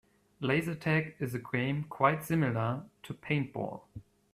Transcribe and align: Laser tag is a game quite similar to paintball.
Laser 0.39 0.73
tag 0.73 1.13
is 1.19 1.35
a 1.35 1.37
game 1.37 1.83
quite 1.83 2.23
similar 2.23 2.87
to 3.03 3.13
paintball. 3.13 3.83